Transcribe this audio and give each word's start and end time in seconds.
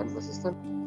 Carlos 0.00 0.28
Están. 0.30 0.79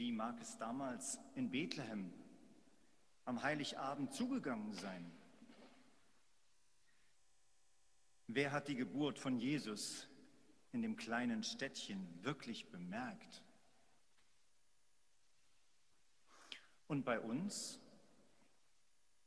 Wie 0.00 0.12
mag 0.12 0.40
es 0.40 0.56
damals 0.56 1.18
in 1.34 1.50
Bethlehem 1.50 2.10
am 3.26 3.42
Heiligabend 3.42 4.14
zugegangen 4.14 4.72
sein? 4.72 5.12
Wer 8.26 8.50
hat 8.50 8.68
die 8.68 8.76
Geburt 8.76 9.18
von 9.18 9.38
Jesus 9.38 10.08
in 10.72 10.80
dem 10.80 10.96
kleinen 10.96 11.42
Städtchen 11.42 12.08
wirklich 12.24 12.70
bemerkt? 12.70 13.44
Und 16.86 17.04
bei 17.04 17.20
uns? 17.20 17.78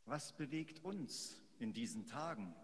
Was 0.05 0.33
bewegt 0.33 0.83
uns 0.83 1.39
in 1.59 1.73
diesen 1.73 2.07
Tagen? 2.07 2.55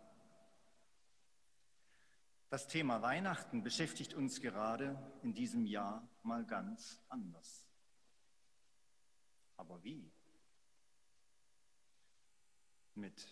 Das 2.50 2.68
Thema 2.68 3.04
Weihnachten 3.04 3.62
beschäftigt 3.62 4.16
uns 4.16 4.42
gerade 4.42 4.98
in 5.22 5.36
diesem 5.36 5.68
Jahr 5.68 6.10
mal 6.24 6.44
ganz 6.44 7.00
anders. 7.08 7.69
Aber 9.60 9.84
wie? 9.84 10.10
Mit 12.96 13.28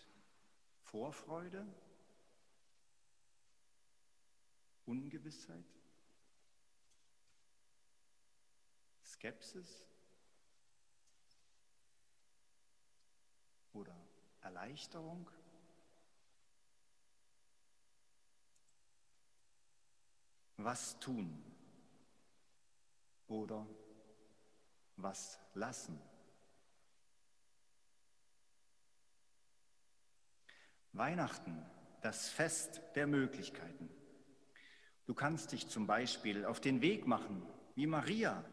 Vorfreude? 0.82 1.66
Ungewissheit? 4.84 5.64
Skepsis? 9.02 9.86
Oder 13.72 13.96
Erleichterung? 14.42 15.30
Was 20.58 21.00
tun 21.00 21.42
oder 23.28 23.66
was 24.96 25.40
lassen? 25.54 25.98
Weihnachten, 30.92 31.64
das 32.02 32.28
Fest 32.28 32.80
der 32.94 33.06
Möglichkeiten. 33.06 33.90
Du 35.06 35.14
kannst 35.14 35.52
dich 35.52 35.68
zum 35.68 35.86
Beispiel 35.86 36.44
auf 36.44 36.60
den 36.60 36.82
Weg 36.82 37.06
machen, 37.06 37.42
wie 37.74 37.86
Maria 37.86 38.44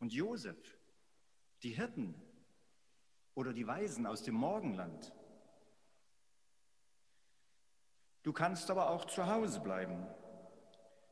und 0.00 0.12
Josef, 0.12 0.56
die 1.62 1.72
Hirten 1.72 2.14
oder 3.34 3.52
die 3.52 3.66
Weisen 3.66 4.06
aus 4.06 4.22
dem 4.22 4.34
Morgenland. 4.34 5.12
Du 8.22 8.32
kannst 8.32 8.70
aber 8.70 8.90
auch 8.90 9.04
zu 9.04 9.26
Hause 9.26 9.60
bleiben, 9.60 10.06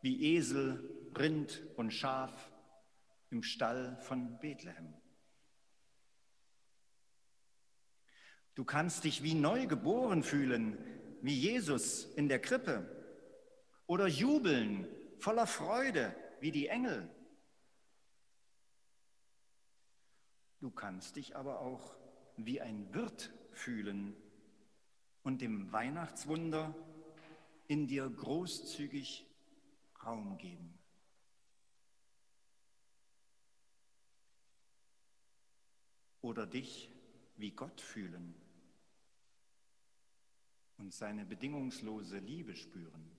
wie 0.02 0.34
Esel, 0.34 1.10
Rind 1.16 1.62
und 1.76 1.92
Schaf 1.92 2.50
im 3.30 3.42
Stall 3.42 3.96
von 4.00 4.38
Bethlehem. 4.38 4.94
Du 8.54 8.64
kannst 8.64 9.04
dich 9.04 9.22
wie 9.22 9.34
neu 9.34 9.66
geboren 9.66 10.22
fühlen, 10.22 10.78
wie 11.22 11.34
Jesus 11.34 12.04
in 12.14 12.28
der 12.28 12.40
Krippe. 12.40 12.88
Oder 13.86 14.06
jubeln, 14.06 14.86
voller 15.18 15.46
Freude, 15.46 16.14
wie 16.40 16.52
die 16.52 16.68
Engel. 16.68 17.08
Du 20.60 20.70
kannst 20.70 21.16
dich 21.16 21.36
aber 21.36 21.60
auch 21.60 21.96
wie 22.36 22.60
ein 22.60 22.94
Wirt 22.94 23.32
fühlen 23.52 24.16
und 25.22 25.42
dem 25.42 25.72
Weihnachtswunder 25.72 26.74
in 27.66 27.86
dir 27.86 28.08
großzügig 28.08 29.26
Raum 30.04 30.38
geben. 30.38 30.78
Oder 36.22 36.46
dich 36.46 36.90
wie 37.36 37.50
Gott 37.50 37.80
fühlen 37.80 38.43
und 40.78 40.92
seine 40.92 41.24
bedingungslose 41.24 42.18
Liebe 42.18 42.54
spüren. 42.54 43.10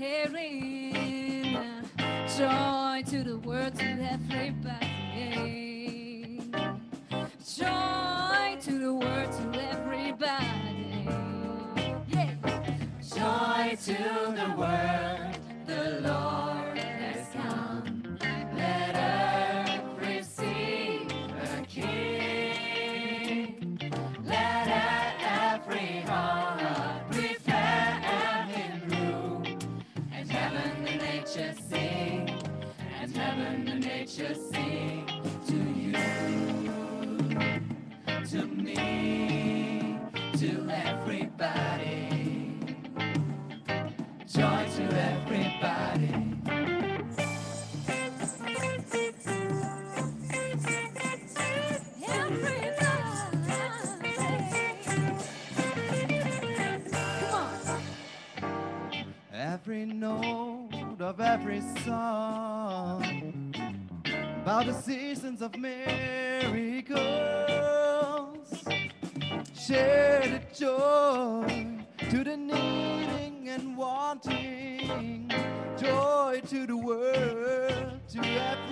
Hearing. 0.00 0.79
note 60.00 60.98
of 60.98 61.20
every 61.20 61.60
song 61.84 63.54
about 64.42 64.64
the 64.64 64.72
seasons 64.72 65.42
of 65.42 65.54
miracles. 65.58 66.98
Share 69.54 70.22
the 70.22 70.40
joy 70.54 71.84
to 72.08 72.24
the 72.24 72.34
needing 72.34 73.50
and 73.50 73.76
wanting, 73.76 75.30
joy 75.78 76.40
to 76.48 76.66
the 76.66 76.76
world, 76.78 78.00
to 78.08 78.20
every. 78.20 78.69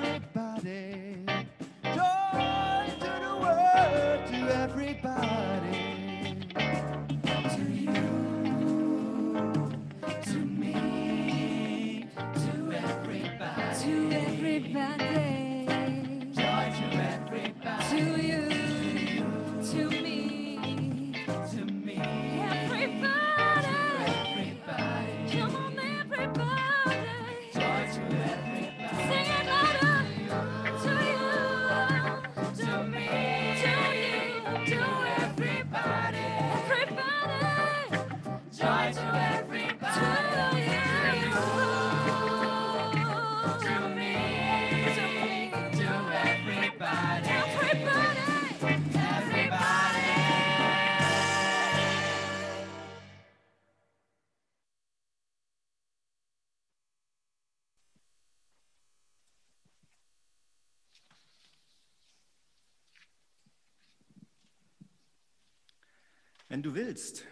Wenn 66.49 66.63
du 66.63 66.75
willst, 66.75 67.25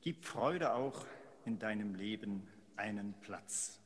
gib 0.00 0.24
Freude 0.24 0.72
auch 0.72 1.06
in 1.44 1.58
deinem 1.58 1.94
Leben 1.94 2.48
einen 2.76 3.12
Platz. 3.20 3.78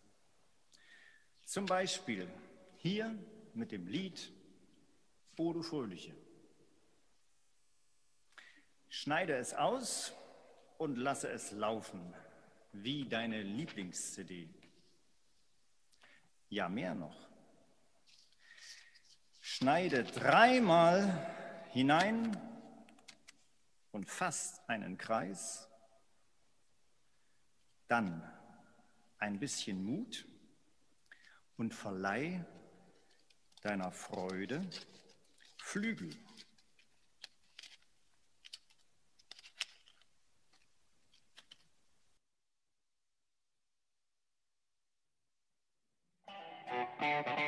Zum 1.44 1.66
Beispiel 1.66 2.28
hier 2.76 3.18
mit 3.52 3.72
dem 3.72 3.88
Lied 3.88 4.32
Bodo 5.34 5.62
Fröhliche. 5.62 6.14
Schneide 8.88 9.34
es 9.34 9.54
aus 9.54 10.12
und 10.78 10.96
lasse 10.96 11.28
es 11.28 11.50
laufen, 11.50 12.14
wie 12.72 13.08
deine 13.08 13.42
Lieblings-CD. 13.42 14.48
Ja, 16.48 16.68
mehr 16.68 16.94
noch. 16.94 17.28
Schneide 19.40 20.04
dreimal 20.04 21.26
hinein 21.72 22.36
und 23.92 24.08
fasst 24.08 24.60
einen 24.68 24.98
Kreis, 24.98 25.68
dann 27.88 28.22
ein 29.18 29.38
bisschen 29.38 29.82
Mut 29.82 30.26
und 31.56 31.74
verleih 31.74 32.44
deiner 33.62 33.92
Freude 33.92 34.68
Flügel. 35.58 36.10
Thank 47.00 47.39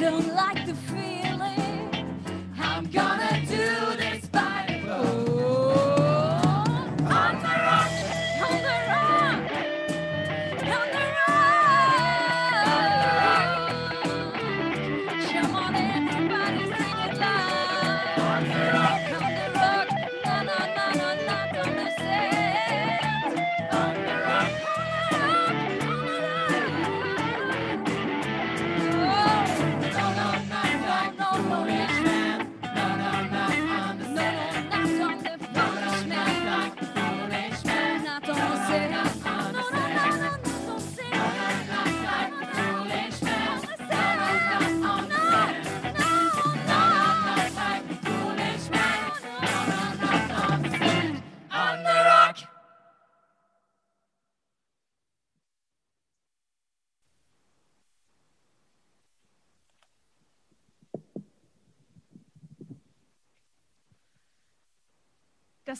don't 0.00 0.34
like 0.34 0.55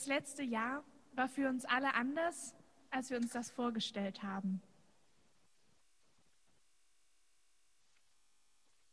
Letzte 0.07 0.43
Jahr 0.43 0.85
war 1.15 1.29
für 1.29 1.49
uns 1.49 1.65
alle 1.65 1.95
anders, 1.95 2.55
als 2.91 3.11
wir 3.11 3.17
uns 3.17 3.33
das 3.33 3.51
vorgestellt 3.51 4.23
haben. 4.23 4.63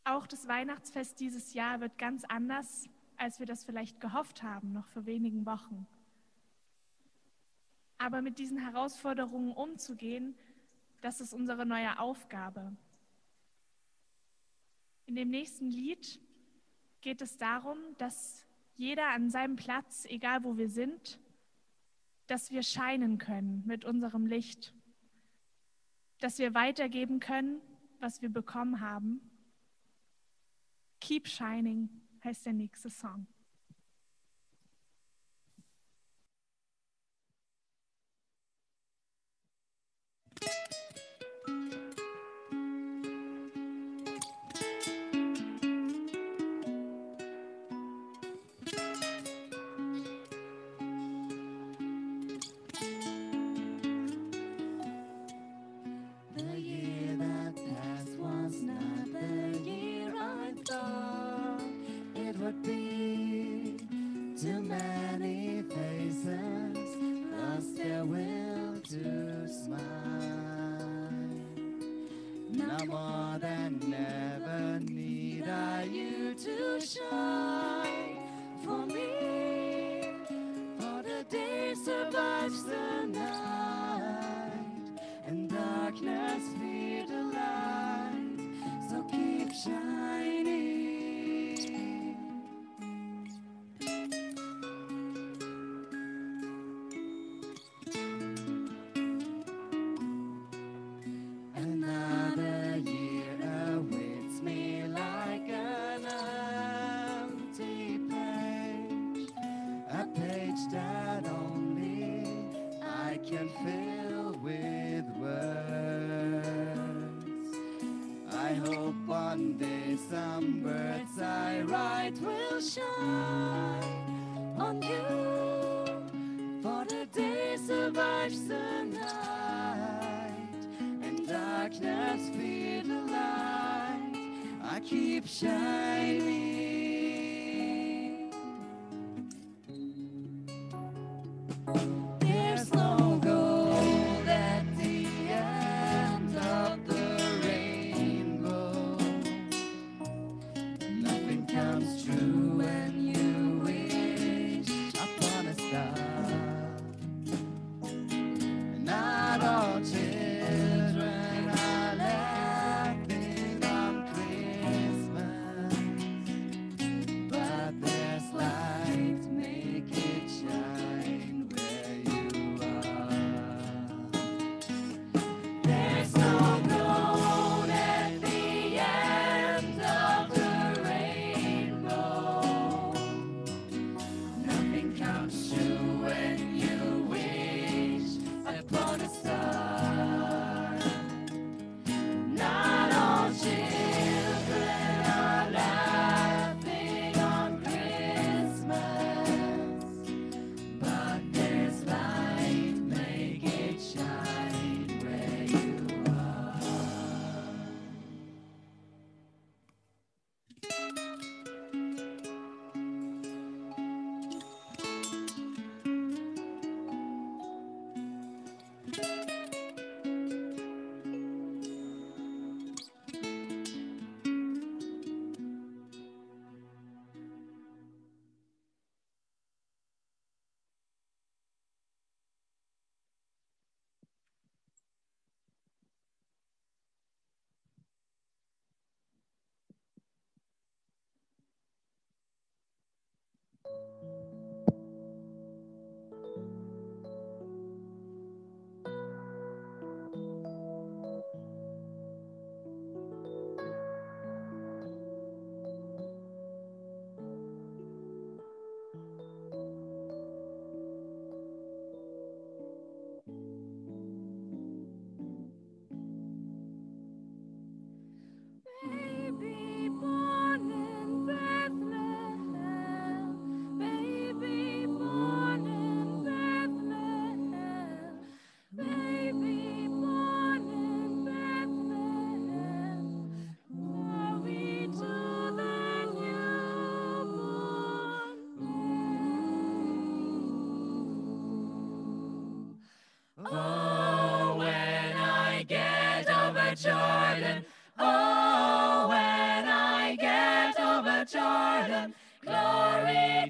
Auch 0.05 0.27
das 0.27 0.47
Weihnachtsfest 0.47 1.19
dieses 1.19 1.53
Jahr 1.53 1.79
wird 1.79 1.97
ganz 1.97 2.23
anders, 2.25 2.89
als 3.17 3.39
wir 3.39 3.45
das 3.45 3.63
vielleicht 3.63 4.01
gehofft 4.01 4.43
haben, 4.43 4.73
noch 4.73 4.87
vor 4.87 5.05
wenigen 5.05 5.45
Wochen. 5.45 5.87
Aber 7.97 8.21
mit 8.21 8.37
diesen 8.37 8.57
Herausforderungen 8.57 9.53
umzugehen, 9.53 10.35
das 10.99 11.21
ist 11.21 11.33
unsere 11.33 11.65
neue 11.65 11.99
Aufgabe. 11.99 12.75
In 15.05 15.15
dem 15.15 15.29
nächsten 15.29 15.69
Lied 15.69 16.19
geht 17.01 17.21
es 17.21 17.37
darum, 17.37 17.77
dass 17.97 18.45
jeder 18.75 19.09
an 19.09 19.29
seinem 19.29 19.55
Platz, 19.55 20.05
egal 20.05 20.43
wo 20.43 20.57
wir 20.57 20.69
sind, 20.69 21.19
dass 22.27 22.51
wir 22.51 22.63
scheinen 22.63 23.17
können 23.17 23.63
mit 23.65 23.85
unserem 23.85 24.25
Licht, 24.25 24.73
dass 26.19 26.39
wir 26.39 26.53
weitergeben 26.53 27.19
können, 27.19 27.61
was 27.99 28.21
wir 28.21 28.29
bekommen 28.29 28.79
haben. 28.79 29.21
Keep 30.99 31.27
Shining 31.27 31.89
heißt 32.23 32.45
der 32.45 32.53
nächste 32.53 32.89
Song. 32.89 33.27
No 69.67 69.77
more 72.85 73.39
than 73.39 73.93
ever. 73.97 74.22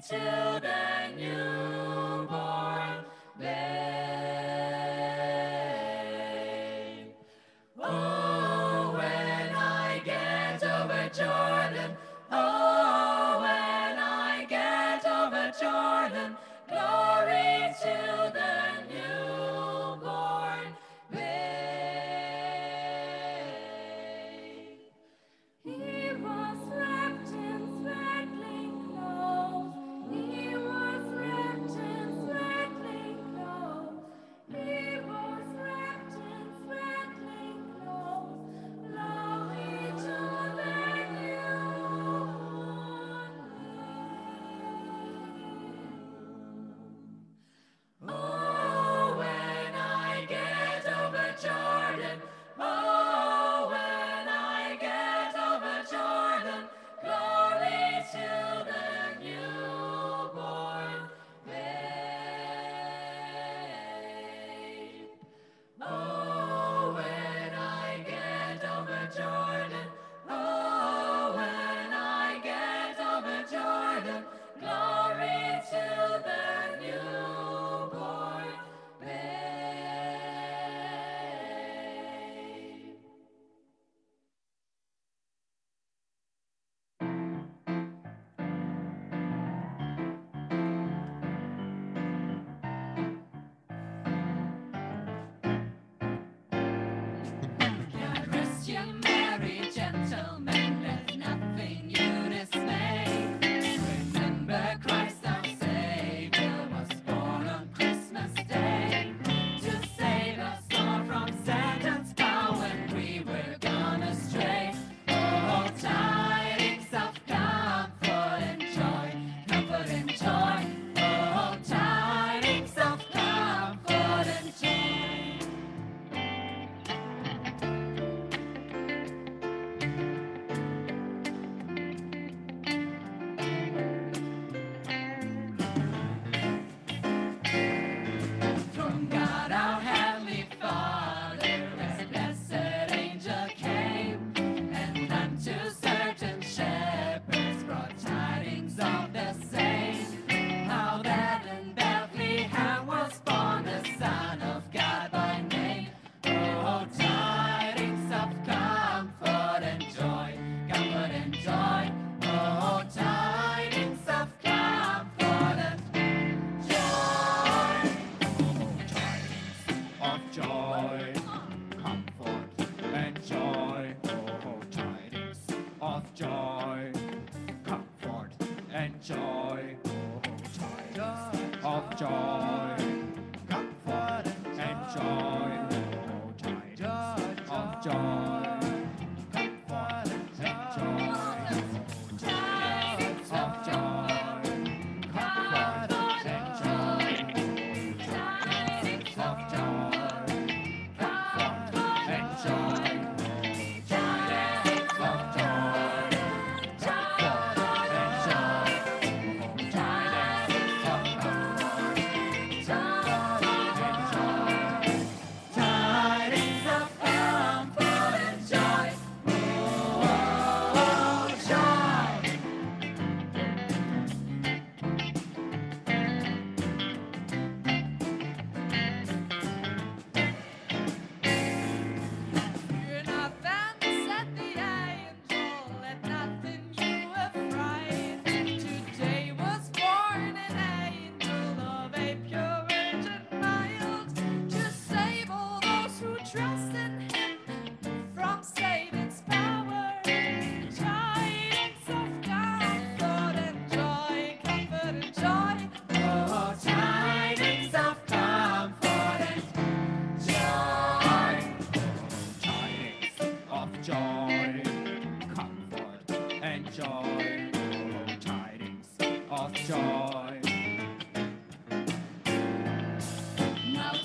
To. 0.08 0.63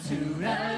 tonight. 0.10 0.69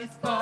it's 0.00 0.16
all. 0.24 0.35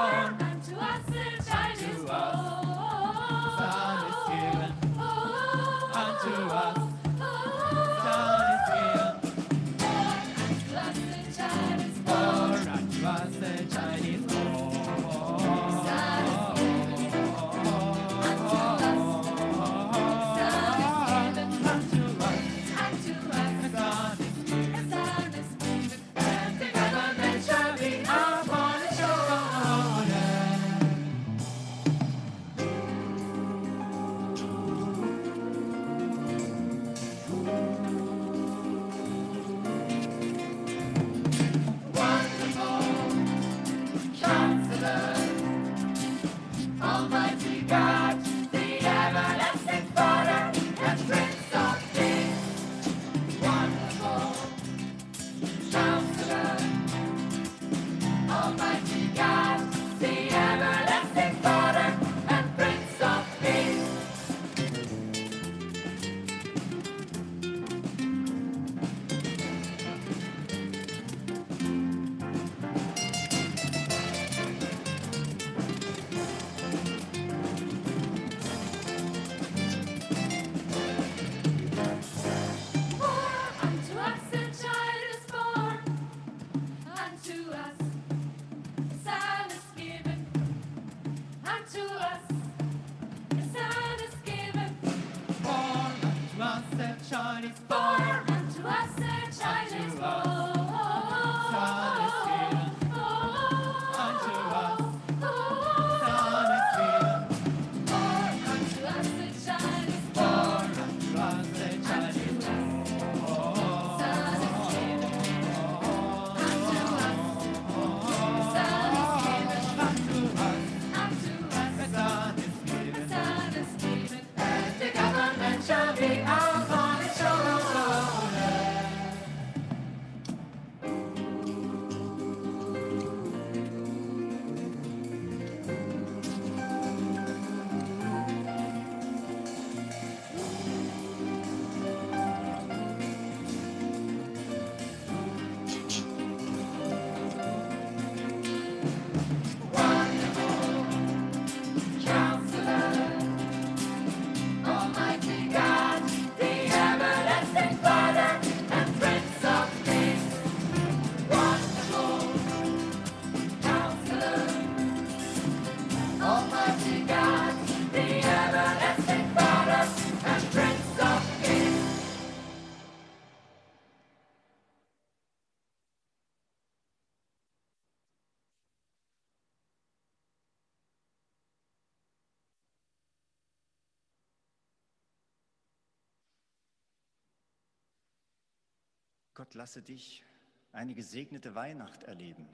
Lasse 189.57 189.83
dich 189.83 190.25
eine 190.73 190.95
gesegnete 190.95 191.55
Weihnacht 191.55 192.03
erleben. 192.03 192.49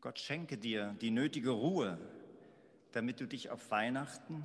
Gott 0.00 0.18
schenke 0.18 0.58
dir 0.58 0.96
die 1.00 1.12
nötige 1.12 1.50
Ruhe, 1.50 1.96
damit 2.90 3.20
du 3.20 3.26
dich 3.26 3.50
auf 3.50 3.70
Weihnachten 3.70 4.44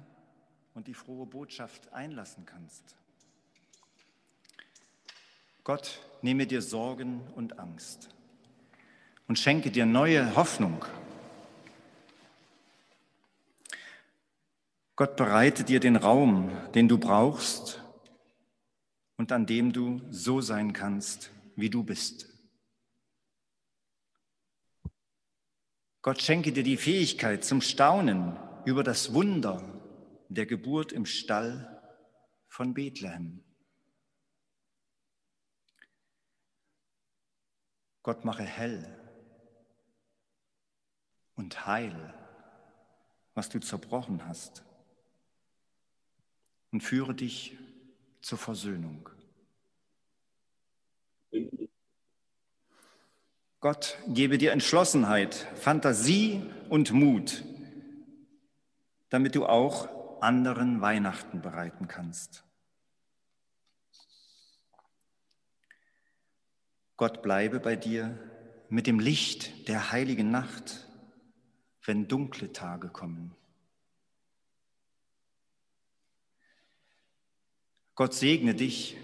und 0.76 0.86
die 0.86 0.94
frohe 0.94 1.26
Botschaft 1.26 1.92
einlassen 1.94 2.46
kannst. 2.46 2.96
Gott 5.64 6.00
nehme 6.22 6.46
dir 6.46 6.62
Sorgen 6.62 7.22
und 7.36 7.58
Angst 7.58 8.10
und 9.28 9.40
schenke 9.40 9.72
dir 9.72 9.88
neue 9.88 10.36
Hoffnung. 10.36 10.86
Gott 14.96 15.16
bereite 15.16 15.64
dir 15.64 15.80
den 15.80 15.96
Raum, 15.96 16.52
den 16.76 16.88
du 16.88 17.00
brauchst 17.00 17.82
und 19.22 19.32
an 19.32 19.46
dem 19.46 19.72
du 19.72 20.02
so 20.10 20.42
sein 20.42 20.74
kannst, 20.74 21.30
wie 21.56 21.70
du 21.70 21.84
bist. 21.84 22.28
Gott 26.02 26.24
schenke 26.24 26.52
dir 26.52 26.64
die 26.64 26.76
Fähigkeit 26.76 27.46
zum 27.46 27.62
Staunen 27.62 28.36
über 28.66 28.84
das 28.84 29.14
Wunder 29.14 29.62
der 30.30 30.48
Geburt 30.48 30.92
im 30.92 31.06
Stall 31.06 31.84
von 32.48 32.74
Bethlehem. 32.74 33.44
Gott 38.02 38.26
mache 38.26 38.42
hell 38.44 39.00
und 41.36 41.68
heil, 41.68 42.16
was 43.36 43.50
du 43.50 43.60
zerbrochen 43.60 44.26
hast, 44.28 44.64
und 46.72 46.82
führe 46.82 47.14
dich 47.14 47.56
zur 48.22 48.38
Versöhnung. 48.38 49.10
Gott 53.60 53.98
gebe 54.08 54.38
dir 54.38 54.52
Entschlossenheit, 54.52 55.36
Fantasie 55.56 56.42
und 56.70 56.92
Mut, 56.94 57.44
damit 59.10 59.36
du 59.36 59.46
auch 59.46 59.90
anderen 60.22 60.82
Weihnachten 60.82 61.42
bereiten 61.42 61.88
kannst. 61.88 62.44
Gott 66.98 67.22
bleibe 67.22 67.60
bei 67.60 67.76
dir 67.76 68.18
mit 68.70 68.88
dem 68.88 69.00
Licht 69.00 69.68
der 69.68 69.92
heiligen 69.92 70.32
Nacht, 70.32 70.88
wenn 71.84 72.08
dunkle 72.08 72.54
Tage 72.54 72.90
kommen. 72.90 73.36
Gott 78.02 78.16
segne 78.16 78.56
dich 78.56 78.98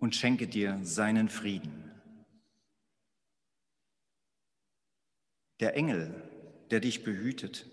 und 0.00 0.16
schenke 0.16 0.48
dir 0.48 0.80
seinen 0.82 1.28
Frieden. 1.28 1.88
Der 5.60 5.76
Engel, 5.76 6.12
der 6.72 6.80
dich 6.80 7.04
behütet, 7.04 7.64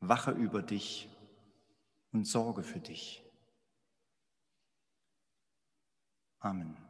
wache 0.00 0.32
über 0.32 0.60
dich 0.60 1.08
und 2.10 2.24
sorge 2.24 2.64
für 2.64 2.80
dich. 2.80 3.22
Amen. 6.40 6.89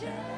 shine. 0.00 0.29